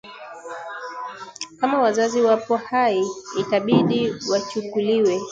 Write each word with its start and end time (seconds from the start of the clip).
kama 1.59 1.81
wazazi 1.81 2.21
wapo 2.21 2.57
hai 2.57 3.03
itabidi 3.39 4.13
wachukuliwe 4.31 5.19